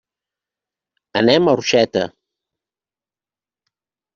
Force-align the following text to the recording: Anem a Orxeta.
Anem 1.21 1.51
a 1.51 1.55
Orxeta. 1.59 2.07